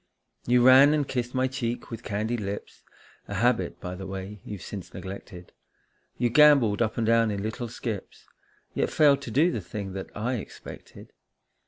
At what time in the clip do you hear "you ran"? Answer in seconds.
0.47-0.95